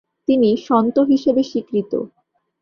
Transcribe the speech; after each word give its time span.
তিনি 0.27 0.49
সন্ত 0.67 0.95
হিসেবে 1.11 1.41
স্বীকৃত। 1.43 1.91